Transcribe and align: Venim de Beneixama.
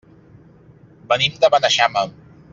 Venim 1.13 1.37
de 1.45 1.53
Beneixama. 1.57 2.07